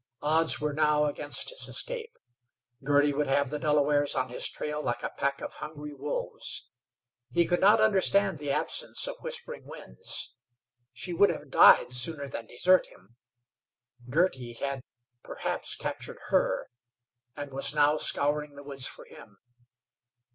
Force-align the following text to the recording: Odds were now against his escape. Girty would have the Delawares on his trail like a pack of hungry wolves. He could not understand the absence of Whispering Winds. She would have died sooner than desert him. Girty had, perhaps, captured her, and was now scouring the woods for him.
Odds 0.23 0.59
were 0.59 0.73
now 0.73 1.05
against 1.05 1.51
his 1.51 1.67
escape. 1.67 2.17
Girty 2.83 3.13
would 3.13 3.27
have 3.27 3.51
the 3.51 3.59
Delawares 3.59 4.15
on 4.15 4.29
his 4.29 4.49
trail 4.49 4.81
like 4.81 5.03
a 5.03 5.11
pack 5.11 5.41
of 5.41 5.53
hungry 5.53 5.93
wolves. 5.93 6.71
He 7.31 7.45
could 7.45 7.59
not 7.61 7.79
understand 7.79 8.39
the 8.39 8.49
absence 8.49 9.07
of 9.07 9.19
Whispering 9.19 9.63
Winds. 9.63 10.33
She 10.91 11.13
would 11.13 11.29
have 11.29 11.51
died 11.51 11.91
sooner 11.91 12.27
than 12.27 12.47
desert 12.47 12.87
him. 12.87 13.15
Girty 14.09 14.53
had, 14.53 14.81
perhaps, 15.21 15.75
captured 15.75 16.17
her, 16.29 16.71
and 17.35 17.51
was 17.51 17.75
now 17.75 17.97
scouring 17.97 18.55
the 18.55 18.63
woods 18.63 18.87
for 18.87 19.05
him. 19.05 19.37